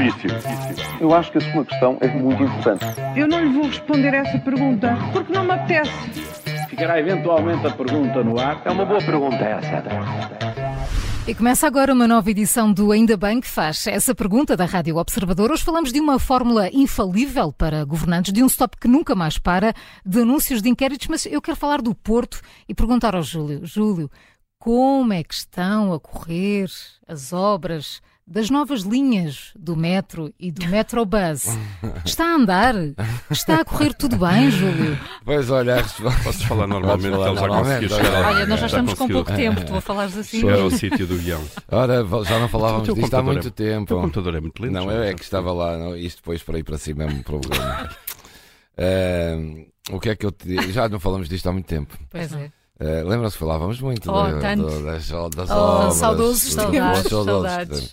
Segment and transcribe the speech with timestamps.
[0.00, 0.30] difícil.
[1.00, 2.84] Eu acho que a sua questão é muito importante.
[3.16, 5.92] Eu não lhe vou responder essa pergunta porque não me apetece.
[6.68, 8.62] Ficará eventualmente a pergunta no ar.
[8.64, 9.82] É uma boa pergunta essa.
[11.26, 14.96] E começa agora uma nova edição do Ainda Bem que faz essa pergunta da Rádio
[14.96, 15.52] Observador.
[15.52, 19.74] Hoje falamos de uma fórmula infalível para governantes, de um stop que nunca mais para,
[20.04, 23.60] de anúncios de inquéritos, mas eu quero falar do Porto e perguntar ao Júlio.
[23.64, 24.10] Júlio,
[24.60, 26.68] como é que estão a correr
[27.08, 31.46] as obras das novas linhas do metro e do Metrobus.
[32.04, 32.74] Está a andar?
[33.30, 34.96] Está a correr tudo bem, Júlio?
[35.24, 35.82] Pois olha,
[36.22, 39.24] posso falar normalmente, falar já conseguiu chegar Olha, nós já, estamos com conseguiu.
[39.24, 40.40] pouco tempo, tu a falares assim.
[40.40, 41.42] Chegar ao sítio do guião.
[41.68, 43.94] Ora, já não falávamos O teu disto há muito é- tempo.
[43.96, 44.72] O computador é muito lento.
[44.72, 47.04] Não, já, eu é já que estava lá, não, isto depois para ir para cima
[47.04, 47.88] é um problema.
[48.78, 50.70] Ahm, o que é que eu te digo?
[50.70, 51.98] Já não falamos disto há muito tempo.
[52.10, 52.52] Pois é.
[52.80, 54.62] Uh, Lembram-se que falávamos muito Oh, da- tanto.
[54.82, 55.16] das, das Oh,
[55.54, 55.94] obras.
[55.96, 56.54] saudosos dos-
[57.10, 57.92] saudades.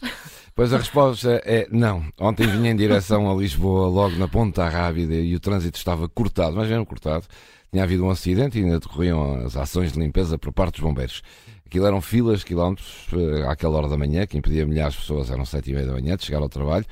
[0.55, 2.04] Pois a resposta é não.
[2.20, 6.55] Ontem vinha em direção a Lisboa, logo na Ponta Rábida, e o trânsito estava cortado,
[6.55, 7.26] mas mesmo cortado.
[7.70, 11.21] Tinha havido um acidente e ainda decorriam as ações de limpeza por parte dos bombeiros.
[11.65, 15.43] Aquilo eram filas, quilómetros, eh, àquela hora da manhã, que impedia milhares de pessoas, eram
[15.43, 16.85] sete e meia da manhã, de chegar ao trabalho.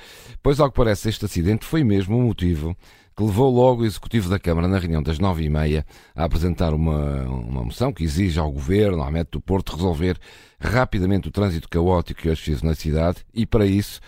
[0.43, 2.75] Pois, ao que parece, este acidente foi mesmo o motivo
[3.15, 6.73] que levou logo o Executivo da Câmara, na reunião das nove e meia, a apresentar
[6.73, 10.19] uma, uma moção que exige ao Governo, à Mete do Porto, resolver
[10.59, 13.25] rapidamente o trânsito caótico que hoje fiz na cidade.
[13.33, 14.01] E, para isso,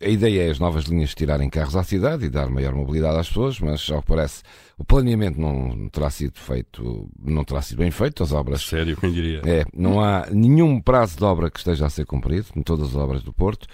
[0.00, 3.28] a ideia é as novas linhas tirarem carros à cidade e dar maior mobilidade às
[3.28, 4.42] pessoas, mas, ao que parece,
[4.76, 9.12] o planeamento não terá sido feito, não terá sido bem feito, as obras Sério, quem
[9.12, 9.40] diria?
[9.44, 12.96] é, não há nenhum prazo de obra que esteja a ser cumprido, em todas as
[12.96, 13.66] obras do Porto,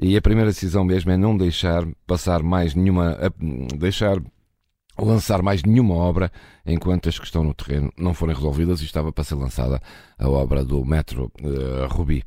[0.00, 3.16] e a primeira decisão mesmo é não deixar passar mais nenhuma,
[3.76, 4.20] deixar
[4.98, 6.32] lançar mais nenhuma obra
[6.64, 9.80] enquanto as que estão no terreno não forem resolvidas e estava para ser lançada
[10.18, 12.22] a obra do Metro eh, Rubi.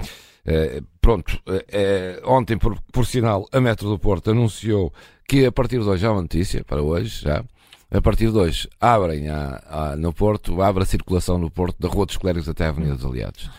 [0.52, 4.92] Eh, pronto, eh, eh, ontem, por, por sinal, a Metro do Porto anunciou
[5.28, 7.44] que a partir de hoje há uma notícia, para hoje já,
[7.92, 11.88] a partir de hoje abrem a, a- no Porto, abre a circulação no Porto da
[11.88, 13.50] Rua dos Clérigos até a Avenida dos Aliados,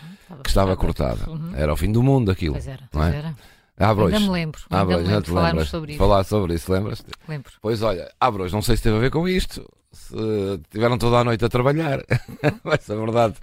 [0.42, 1.30] que estava cortada.
[1.30, 1.54] Uhum.
[1.54, 2.54] Era o fim do mundo aquilo.
[2.54, 3.16] Pois era, não pois é?
[3.18, 3.34] era.
[3.80, 4.60] Abre Ainda me lembro.
[4.68, 5.98] Abre Ainda me lembro falarmos sobre isso.
[5.98, 7.10] Falar sobre isso, lembras-te?
[7.26, 7.50] Lembro.
[7.62, 9.66] Pois olha, hoje, não sei se teve a ver com isto.
[9.90, 10.14] Se
[10.70, 12.04] tiveram toda a noite a trabalhar.
[12.62, 13.34] Mas a verdade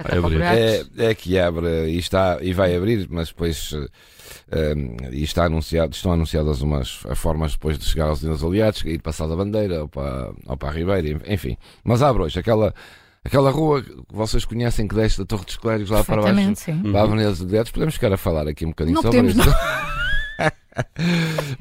[0.55, 3.73] é, é que abre e, está, e vai abrir, mas depois
[4.51, 8.81] eh, um, e está anunciado, estão anunciadas umas formas depois de chegar aos Dinos Aliados,
[8.85, 11.57] ir passar da bandeira ou para, ou para a Ribeira, enfim.
[11.83, 12.73] Mas hoje aquela,
[13.25, 16.55] aquela rua que vocês conhecem que desce da Torre dos Clérigos lá para baixo.
[16.55, 16.81] Sim.
[16.83, 19.55] Para a Avenida dos podemos ficar a falar aqui um bocadinho Não sobre podemos, isso.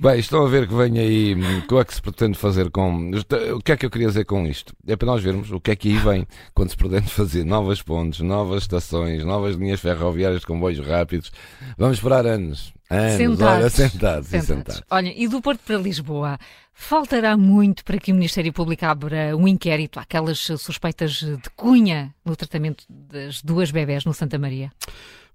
[0.07, 3.11] Bem, estão a ver que vem aí o que é que se pretende fazer com.
[3.57, 4.73] O que é que eu queria dizer com isto?
[4.87, 6.25] É para nós vermos o que é que aí vem
[6.55, 11.33] quando se pretende fazer novas pontes, novas estações, novas linhas ferroviárias de comboios rápidos.
[11.77, 12.73] Vamos esperar anos.
[12.89, 13.43] Anos, Sentados.
[13.43, 14.47] olha, sentados, e Sentados.
[14.47, 14.83] sentados.
[14.89, 16.39] Olha, e do Porto para Lisboa,
[16.73, 22.37] faltará muito para que o Ministério Público abra um inquérito àquelas suspeitas de cunha no
[22.37, 24.71] tratamento das duas bebés no Santa Maria?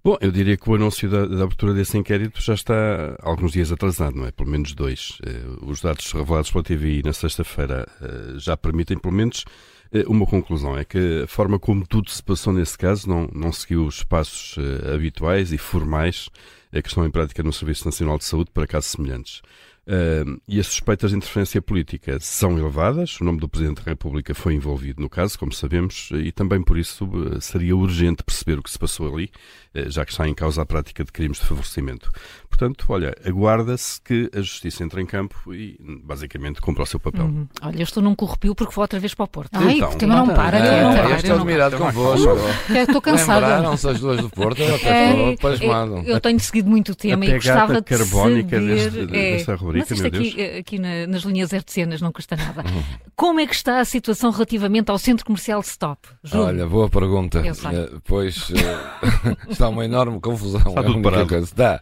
[0.04, 3.70] Bom, eu diria que o anúncio da, da abertura desse inquérito já está alguns dias
[3.70, 4.32] atrasado, não é?
[4.32, 5.18] Pelo menos dois.
[5.24, 9.44] Eh, os dados revelados pela TVI na sexta-feira eh, já permitem, pelo menos,
[9.92, 10.76] eh, uma conclusão.
[10.76, 14.56] É que a forma como tudo se passou nesse caso não, não seguiu os passos
[14.92, 16.28] habituais e formais
[16.72, 19.40] que estão em prática no Serviço Nacional de Saúde para casos semelhantes.
[19.84, 23.20] Uh, e as suspeitas de interferência política são elevadas.
[23.20, 26.78] O nome do Presidente da República foi envolvido no caso, como sabemos, e também por
[26.78, 29.30] isso uh, seria urgente perceber o que se passou ali,
[29.76, 32.12] uh, já que está em causa a prática de crimes de favorecimento.
[32.48, 37.24] Portanto, olha, aguarda-se que a Justiça entre em campo e, basicamente, cumpra o seu papel.
[37.24, 37.48] Uhum.
[37.62, 39.50] Olha, eu estou num corrupio porque vou outra vez para o Porto.
[39.54, 41.10] Ai, Então, o tema não para, então, não É, para.
[41.10, 42.28] eu estou admirado convosco.
[42.70, 43.46] Eu Estou cansada.
[43.46, 46.02] Lembraram-se as duas do Porto, eu até É, estou é, pasmado.
[46.06, 48.74] eu tenho seguido muito o tema A e gostava de carbónica saber...
[48.90, 52.62] deste- desta rubrica, mas isto meu aqui, aqui na- nas linhas hertzianas não custa nada.
[53.16, 56.08] Como é que está a situação relativamente ao centro comercial Stop?
[56.24, 56.46] Júlio?
[56.46, 57.42] Olha, boa pergunta.
[57.44, 60.60] Eh, Pois eh, está uma enorme confusão.
[60.60, 61.36] Está é a tudo única parado.
[61.36, 61.80] Está,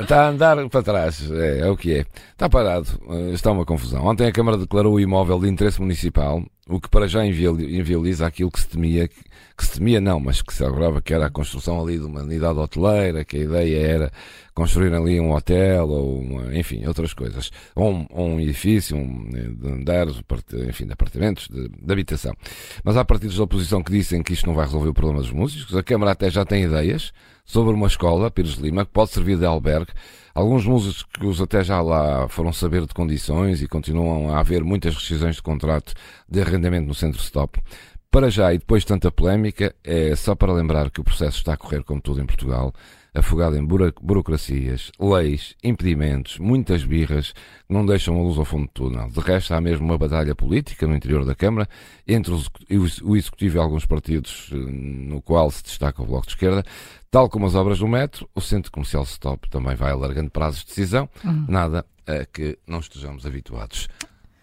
[0.00, 2.06] está a andar para trás, é, é o que é.
[2.32, 4.04] Está parado, eh, está uma confusão.
[4.04, 8.50] Ontem a Câmara declarou o imóvel de interesse municipal, o que para já inviabiliza aquilo
[8.50, 9.14] que se temia, que,
[9.56, 12.22] que se temia não, mas que se agorava que era a construção ali de uma
[12.22, 14.12] unidade hoteleira, que a ideia era
[14.52, 17.50] construir ali um hotel ou, uma- enfim, outras coisas.
[17.74, 20.20] Ou um, ou um edifício, um, eh, de andares,
[20.68, 22.34] enfim, de apartamentos, de, de habitação.
[22.82, 25.30] Mas há partidos da oposição que dizem que isto não vai resolver o problema dos
[25.30, 25.76] músicos.
[25.76, 27.12] A Câmara até já tem ideias
[27.44, 29.92] sobre uma escola, Pires de Lima, que pode servir de albergue.
[30.36, 35.36] Alguns músicos até já lá foram saber de condições e continuam a haver muitas rescisões
[35.36, 35.94] de contrato
[36.28, 37.58] de arrendamento no centro stop.
[38.16, 41.52] Para já, e depois de tanta polémica, é só para lembrar que o processo está
[41.52, 42.72] a correr como tudo em Portugal.
[43.14, 48.72] afogado em burocracias, leis, impedimentos, muitas birras que não deixam a luz ao fundo do
[48.72, 49.10] túnel.
[49.10, 51.68] De resto, há mesmo uma batalha política no interior da Câmara
[52.08, 56.64] entre o Executivo e alguns partidos, eh, no qual se destaca o Bloco de Esquerda.
[57.10, 60.68] Tal como as obras do metro, o Centro Comercial Stop também vai alargando prazos de
[60.68, 61.06] decisão.
[61.22, 61.44] Uhum.
[61.48, 63.88] Nada a que não estejamos habituados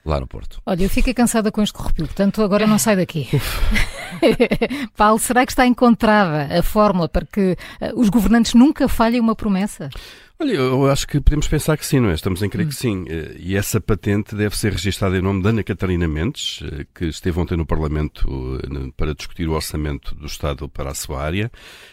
[0.05, 0.61] lá no Porto.
[0.65, 3.27] Olha, eu fiquei cansada com este corrupio, portanto agora não sai daqui.
[4.97, 9.35] Paulo, será que está encontrada a fórmula para que uh, os governantes nunca falhem uma
[9.35, 9.89] promessa?
[10.39, 12.15] Olha, eu acho que podemos pensar que sim, não é?
[12.15, 13.06] Estamos em crer que sim.
[13.07, 17.06] Eh, e essa patente deve ser registada em nome de Ana Catarina Mendes, eh, que
[17.06, 21.51] esteve ontem no Parlamento eh, para discutir o orçamento do Estado para a sua área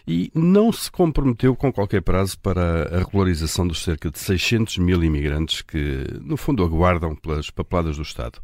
[0.09, 5.05] e não se comprometeu com qualquer prazo para a regularização dos cerca de 600 mil
[5.05, 8.41] imigrantes que, no fundo, aguardam pelas papeladas do Estado.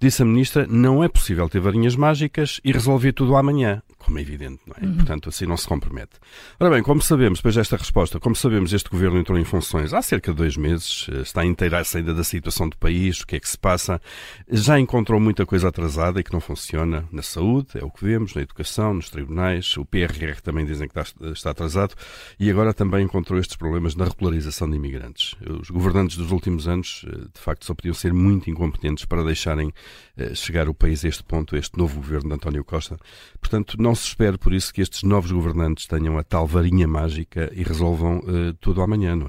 [0.00, 4.22] Disse a Ministra, não é possível ter varinhas mágicas e resolver tudo amanhã como é
[4.22, 4.84] evidente, não é?
[4.84, 4.96] Uhum.
[4.96, 6.12] Portanto, assim não se compromete.
[6.58, 10.02] Ora bem, como sabemos, depois desta resposta, como sabemos, este governo entrou em funções há
[10.02, 13.36] cerca de dois meses, eh, está a inteirar-se ainda da situação do país, o que
[13.36, 14.00] é que se passa,
[14.48, 18.34] já encontrou muita coisa atrasada e que não funciona na saúde, é o que vemos,
[18.34, 20.98] na educação, nos tribunais, o PRR também dizem que
[21.32, 21.94] está atrasado,
[22.38, 25.34] e agora também encontrou estes problemas na regularização de imigrantes.
[25.60, 29.72] Os governantes dos últimos anos, eh, de facto, só podiam ser muito incompetentes para deixarem
[30.16, 32.98] eh, chegar o país a este ponto, a este novo governo de António Costa.
[33.40, 37.50] Portanto, não se espera por isso que estes novos governantes tenham a tal varinha mágica
[37.54, 39.16] e resolvam uh, tudo amanhã,